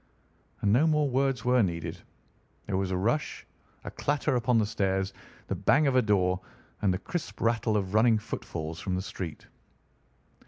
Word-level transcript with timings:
And 0.61 0.73
no 0.73 0.87
more 0.87 1.07
words 1.07 1.45
were 1.45 1.61
needed. 1.61 2.01
There 2.65 2.75
was 2.75 2.89
a 2.89 2.97
rush, 2.97 3.45
a 3.83 3.91
clatter 3.91 4.35
upon 4.35 4.57
the 4.57 4.65
stairs, 4.65 5.13
the 5.45 5.53
bang 5.53 5.85
of 5.85 5.95
a 5.95 6.01
door, 6.01 6.39
and 6.81 6.91
the 6.91 6.97
crisp 6.97 7.39
rattle 7.39 7.77
of 7.77 7.93
running 7.93 8.17
footfalls 8.17 8.79
from 8.79 8.95
the 8.95 9.03
street. 9.03 9.45